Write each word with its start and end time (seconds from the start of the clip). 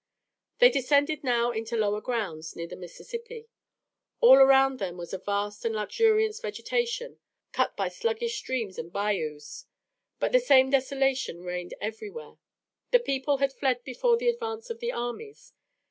They 0.57 0.71
descended 0.71 1.23
now 1.23 1.51
into 1.51 1.77
lower 1.77 2.01
grounds 2.01 2.55
near 2.55 2.65
the 2.65 2.75
Mississippi. 2.75 3.49
All 4.19 4.37
around 4.37 4.79
them 4.79 4.97
was 4.97 5.13
a 5.13 5.19
vast 5.19 5.63
and 5.63 5.75
luxuriant 5.75 6.35
vegetation, 6.41 7.19
cut 7.51 7.77
by 7.77 7.87
sluggish 7.89 8.35
streams 8.35 8.79
and 8.79 8.91
bayous. 8.91 9.67
But 10.17 10.31
the 10.31 10.39
same 10.39 10.71
desolation 10.71 11.43
reigned 11.43 11.75
everywhere. 11.79 12.37
The 12.89 12.97
people 12.99 13.37
had 13.37 13.53
fled 13.53 13.83
before 13.83 14.17
the 14.17 14.27
advance 14.29 14.71
of 14.71 14.79
the 14.79 14.91
armies. 14.91 15.53